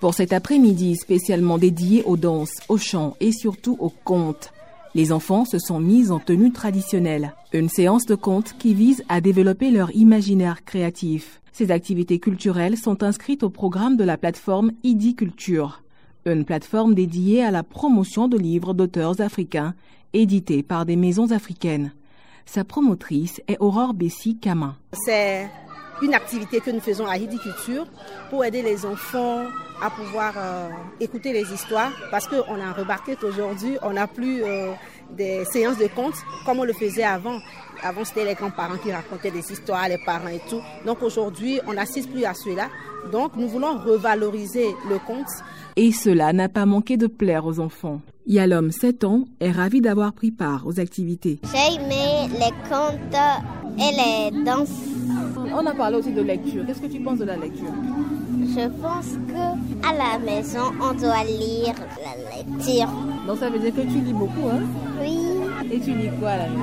Pour 0.00 0.14
cet 0.14 0.32
après-midi 0.32 0.94
spécialement 0.94 1.58
dédié 1.58 2.04
aux 2.04 2.16
danses, 2.16 2.54
aux 2.68 2.78
chants 2.78 3.16
et 3.18 3.32
surtout 3.32 3.76
aux 3.80 3.92
contes, 4.04 4.52
les 4.94 5.10
enfants 5.10 5.44
se 5.44 5.58
sont 5.58 5.80
mis 5.80 6.12
en 6.12 6.20
tenue 6.20 6.52
traditionnelle. 6.52 7.34
Une 7.52 7.68
séance 7.68 8.06
de 8.06 8.14
contes 8.14 8.54
qui 8.58 8.74
vise 8.74 9.02
à 9.08 9.20
développer 9.20 9.72
leur 9.72 9.90
imaginaire 9.96 10.64
créatif. 10.64 11.40
Ces 11.52 11.72
activités 11.72 12.20
culturelles 12.20 12.76
sont 12.76 13.02
inscrites 13.02 13.42
au 13.42 13.50
programme 13.50 13.96
de 13.96 14.04
la 14.04 14.16
plateforme 14.16 14.70
ID 14.84 15.16
Culture, 15.16 15.82
une 16.26 16.44
plateforme 16.44 16.94
dédiée 16.94 17.42
à 17.42 17.50
la 17.50 17.64
promotion 17.64 18.28
de 18.28 18.38
livres 18.38 18.74
d'auteurs 18.74 19.20
africains 19.20 19.74
édités 20.12 20.62
par 20.62 20.86
des 20.86 20.96
maisons 20.96 21.32
africaines. 21.32 21.92
Sa 22.46 22.62
promotrice 22.62 23.42
est 23.48 23.58
Aurore 23.60 23.94
Bessie. 23.94 24.38
C'est 24.92 25.50
une 26.02 26.14
activité 26.14 26.60
que 26.60 26.70
nous 26.70 26.80
faisons 26.80 27.06
à 27.06 27.16
ID 27.16 27.38
Culture 27.40 27.86
pour 28.30 28.44
aider 28.44 28.62
les 28.62 28.84
enfants 28.86 29.44
à 29.80 29.90
pouvoir 29.90 30.34
euh, 30.36 30.68
écouter 31.00 31.32
les 31.32 31.52
histoires 31.52 31.92
parce 32.10 32.26
qu'on 32.26 32.60
a 32.60 32.72
remarqué 32.72 33.16
qu'aujourd'hui, 33.16 33.78
on 33.82 33.92
n'a 33.92 34.06
plus 34.06 34.42
euh, 34.42 34.72
des 35.10 35.44
séances 35.44 35.78
de 35.78 35.86
contes 35.86 36.16
comme 36.44 36.58
on 36.60 36.64
le 36.64 36.72
faisait 36.72 37.04
avant. 37.04 37.38
Avant, 37.82 38.04
c'était 38.04 38.24
les 38.24 38.34
grands-parents 38.34 38.76
qui 38.82 38.90
racontaient 38.90 39.30
des 39.30 39.52
histoires, 39.52 39.88
les 39.88 39.98
parents 40.04 40.28
et 40.28 40.40
tout. 40.50 40.60
Donc 40.84 41.02
aujourd'hui, 41.02 41.60
on 41.66 41.74
n'assiste 41.74 42.10
plus 42.10 42.24
à 42.24 42.34
cela. 42.34 42.68
Donc 43.12 43.36
nous 43.36 43.48
voulons 43.48 43.78
revaloriser 43.78 44.74
le 44.88 44.98
conte. 44.98 45.28
Et 45.76 45.92
cela 45.92 46.32
n'a 46.32 46.48
pas 46.48 46.66
manqué 46.66 46.96
de 46.96 47.06
plaire 47.06 47.46
aux 47.46 47.60
enfants. 47.60 48.00
Yalom, 48.26 48.72
7 48.72 49.04
ans, 49.04 49.24
est 49.40 49.52
ravi 49.52 49.80
d'avoir 49.80 50.12
pris 50.12 50.32
part 50.32 50.66
aux 50.66 50.80
activités. 50.80 51.38
J'ai 51.44 51.76
aimé 51.76 52.28
les 52.32 52.68
contes 52.68 53.16
et 53.78 54.34
les 54.36 54.44
danses. 54.44 54.87
On 55.54 55.66
a 55.66 55.74
parlé 55.74 55.96
aussi 55.96 56.12
de 56.12 56.22
lecture. 56.22 56.64
Qu'est-ce 56.66 56.80
que 56.80 56.86
tu 56.86 57.00
penses 57.00 57.18
de 57.18 57.24
la 57.24 57.36
lecture? 57.36 57.72
Je 58.40 58.68
pense 58.80 59.12
que 59.28 59.88
à 59.88 59.92
la 59.92 60.18
maison, 60.18 60.72
on 60.80 60.94
doit 60.94 61.24
lire 61.24 61.74
la 62.02 62.36
lecture. 62.36 62.88
Donc 63.26 63.38
ça 63.38 63.50
veut 63.50 63.58
dire 63.58 63.74
que 63.74 63.82
tu 63.82 64.00
lis 64.00 64.12
beaucoup, 64.12 64.48
hein? 64.50 64.62
Oui. 65.00 65.18
Et 65.72 65.80
tu 65.80 65.92
lis 65.92 66.10
quoi 66.18 66.30
à 66.30 66.38
la 66.38 66.48
maison? 66.48 66.62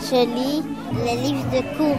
Je 0.00 0.26
lis 0.34 0.62
les 1.04 1.16
livres 1.22 1.44
de 1.50 1.76
cours. 1.76 1.98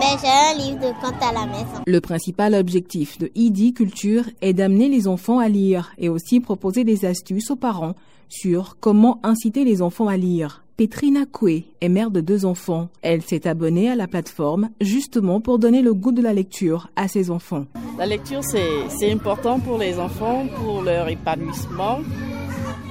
Mais 0.00 0.16
j'ai 0.20 0.28
un 0.28 0.64
livre 0.64 0.80
de 0.80 0.92
contes 1.00 1.22
à 1.22 1.32
la 1.32 1.46
maison. 1.46 1.82
Le 1.86 2.00
principal 2.00 2.54
objectif 2.54 3.18
de 3.18 3.30
ID 3.34 3.74
Culture 3.74 4.24
est 4.42 4.52
d'amener 4.52 4.88
les 4.88 5.08
enfants 5.08 5.38
à 5.38 5.48
lire 5.48 5.92
et 5.98 6.08
aussi 6.08 6.40
proposer 6.40 6.84
des 6.84 7.04
astuces 7.04 7.50
aux 7.50 7.56
parents 7.56 7.94
sur 8.28 8.76
comment 8.80 9.18
inciter 9.22 9.64
les 9.64 9.80
enfants 9.82 10.08
à 10.08 10.16
lire. 10.16 10.62
Petrina 10.78 11.26
Koué 11.26 11.64
est 11.80 11.88
mère 11.88 12.12
de 12.12 12.20
deux 12.20 12.44
enfants. 12.44 12.88
Elle 13.02 13.20
s'est 13.22 13.48
abonnée 13.48 13.90
à 13.90 13.96
la 13.96 14.06
plateforme 14.06 14.70
justement 14.80 15.40
pour 15.40 15.58
donner 15.58 15.82
le 15.82 15.92
goût 15.92 16.12
de 16.12 16.22
la 16.22 16.32
lecture 16.32 16.88
à 16.94 17.08
ses 17.08 17.32
enfants. 17.32 17.66
La 17.98 18.06
lecture, 18.06 18.44
c'est 18.44 19.10
important 19.10 19.58
pour 19.58 19.76
les 19.76 19.98
enfants, 19.98 20.46
pour 20.54 20.82
leur 20.82 21.08
épanouissement, 21.08 21.98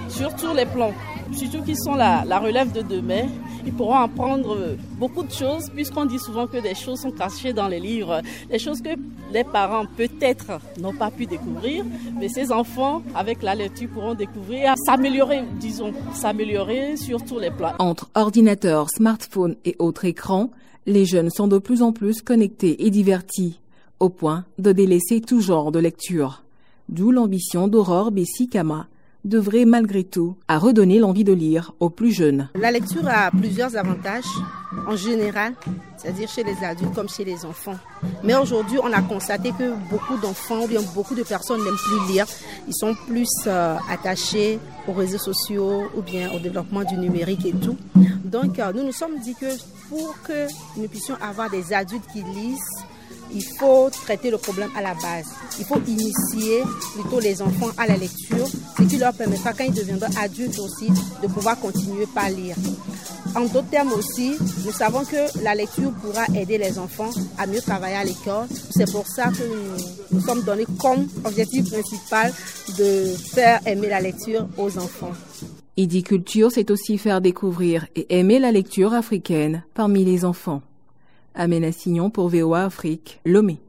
sur 0.09 0.35
tous 0.35 0.53
les 0.53 0.65
plans. 0.65 0.91
Surtout 1.31 1.63
qu'ils 1.63 1.77
sont 1.77 1.95
la, 1.95 2.25
la 2.25 2.39
relève 2.39 2.73
de 2.73 2.81
demain 2.81 3.29
ils 3.67 3.73
pourront 3.73 3.95
apprendre 3.95 4.77
beaucoup 4.97 5.23
de 5.23 5.31
choses, 5.31 5.69
puisqu'on 5.75 6.05
dit 6.05 6.19
souvent 6.19 6.47
que 6.47 6.57
des 6.57 6.73
choses 6.73 7.01
sont 7.01 7.11
cachées 7.11 7.51
dans 7.51 7.67
les 7.67 7.81
livres, 7.81 8.21
des 8.49 8.59
choses 8.59 8.81
que 8.81 8.91
les 9.31 9.43
parents 9.43 9.85
peut-être 9.85 10.59
n'ont 10.79 10.93
pas 10.93 11.11
pu 11.11 11.25
découvrir, 11.25 11.85
mais 12.19 12.29
ces 12.29 12.51
enfants, 12.51 13.03
avec 13.15 13.43
la 13.43 13.55
lecture, 13.55 13.89
pourront 13.89 14.15
découvrir, 14.15 14.75
s'améliorer, 14.85 15.43
disons, 15.59 15.93
s'améliorer 16.13 16.97
sur 16.97 17.23
tous 17.23 17.39
les 17.39 17.51
plans. 17.51 17.73
Entre 17.79 18.09
ordinateurs, 18.15 18.89
smartphones 18.89 19.55
et 19.65 19.75
autres 19.79 20.05
écrans, 20.05 20.51
les 20.85 21.05
jeunes 21.05 21.29
sont 21.29 21.47
de 21.47 21.57
plus 21.57 21.81
en 21.81 21.91
plus 21.91 22.21
connectés 22.21 22.85
et 22.85 22.89
divertis, 22.89 23.59
au 23.99 24.09
point 24.09 24.45
de 24.57 24.71
délaisser 24.71 25.21
tout 25.21 25.41
genre 25.41 25.71
de 25.71 25.79
lecture. 25.79 26.43
D'où 26.89 27.11
l'ambition 27.11 27.67
d'Aurore 27.67 28.11
Bessikama 28.11 28.87
devrait 29.25 29.65
malgré 29.65 30.03
tout 30.03 30.35
à 30.47 30.57
redonner 30.57 30.99
l'envie 30.99 31.25
de 31.25 31.33
lire 31.33 31.73
aux 31.79 31.89
plus 31.89 32.11
jeunes. 32.11 32.49
La 32.55 32.71
lecture 32.71 33.07
a 33.07 33.29
plusieurs 33.31 33.75
avantages 33.75 34.23
en 34.87 34.95
général, 34.95 35.53
c'est-à-dire 35.97 36.29
chez 36.29 36.43
les 36.43 36.63
adultes 36.63 36.93
comme 36.93 37.09
chez 37.09 37.23
les 37.23 37.45
enfants. 37.45 37.77
Mais 38.23 38.35
aujourd'hui, 38.35 38.79
on 38.81 38.91
a 38.91 39.01
constaté 39.01 39.51
que 39.51 39.73
beaucoup 39.89 40.17
d'enfants 40.17 40.63
ou 40.63 40.67
bien 40.67 40.81
beaucoup 40.93 41.15
de 41.15 41.23
personnes 41.23 41.63
n'aiment 41.63 41.77
plus 41.77 42.13
lire. 42.13 42.25
Ils 42.67 42.75
sont 42.75 42.95
plus 43.07 43.29
euh, 43.47 43.75
attachés 43.89 44.59
aux 44.87 44.93
réseaux 44.93 45.17
sociaux 45.17 45.83
ou 45.95 46.01
bien 46.01 46.31
au 46.31 46.39
développement 46.39 46.83
du 46.83 46.95
numérique 46.97 47.45
et 47.45 47.53
tout. 47.53 47.77
Donc, 48.23 48.59
euh, 48.59 48.73
nous 48.73 48.83
nous 48.83 48.91
sommes 48.91 49.19
dit 49.19 49.35
que 49.35 49.57
pour 49.89 50.21
que 50.23 50.47
nous 50.77 50.87
puissions 50.87 51.15
avoir 51.21 51.49
des 51.49 51.73
adultes 51.73 52.05
qui 52.11 52.21
lisent, 52.23 52.85
il 53.33 53.43
faut 53.43 53.89
traiter 53.89 54.31
le 54.31 54.37
problème 54.37 54.69
à 54.75 54.81
la 54.81 54.93
base. 54.93 55.27
Il 55.59 55.65
faut 55.65 55.81
initier 55.87 56.63
plutôt 56.93 57.19
les 57.19 57.41
enfants 57.41 57.71
à 57.77 57.87
la 57.87 57.97
lecture, 57.97 58.47
ce 58.77 58.83
qui 58.83 58.97
leur 58.97 59.13
permettra, 59.13 59.53
quand 59.53 59.65
ils 59.65 59.73
deviendront 59.73 60.09
adultes 60.21 60.59
aussi, 60.59 60.89
de 61.21 61.27
pouvoir 61.27 61.59
continuer 61.59 62.05
par 62.13 62.29
lire. 62.29 62.55
En 63.35 63.41
d'autres 63.45 63.69
termes 63.69 63.93
aussi, 63.93 64.35
nous 64.65 64.71
savons 64.71 65.03
que 65.03 65.43
la 65.43 65.53
lecture 65.53 65.91
pourra 65.91 66.25
aider 66.35 66.57
les 66.57 66.79
enfants 66.79 67.09
à 67.37 67.45
mieux 67.45 67.61
travailler 67.61 67.95
à 67.95 68.03
l'école. 68.03 68.47
C'est 68.71 68.91
pour 68.91 69.05
ça 69.07 69.29
que 69.29 69.43
nous, 69.43 70.17
nous 70.17 70.21
sommes 70.21 70.43
donnés 70.43 70.65
comme 70.79 71.07
objectif 71.23 71.69
principal 71.69 72.33
de 72.77 73.05
faire 73.33 73.59
aimer 73.65 73.89
la 73.89 74.01
lecture 74.01 74.47
aux 74.57 74.77
enfants. 74.77 75.11
Idiculture, 75.77 76.51
c'est 76.51 76.71
aussi 76.71 76.97
faire 76.97 77.21
découvrir 77.21 77.85
et 77.95 78.17
aimer 78.17 78.39
la 78.39 78.51
lecture 78.51 78.93
africaine 78.93 79.63
parmi 79.75 80.03
les 80.03 80.25
enfants. 80.25 80.61
Aména 81.35 81.71
Signon 81.71 82.09
pour 82.09 82.29
VOA 82.29 82.63
Afrique, 82.63 83.19
Lomé. 83.25 83.59